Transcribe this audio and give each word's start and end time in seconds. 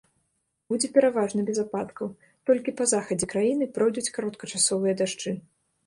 Будзе 0.71 0.87
пераважна 0.95 1.45
без 1.51 1.57
ападкаў, 1.65 2.07
толькі 2.53 2.75
па 2.83 2.89
захадзе 2.95 3.25
краіны 3.35 3.71
пройдуць 3.79 4.09
кароткачасовыя 4.21 5.01
дажджы. 5.05 5.31